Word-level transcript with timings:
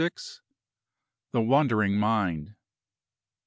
THE 1.31 1.41
WANDERING 1.41 1.93
MIND. 1.99 2.55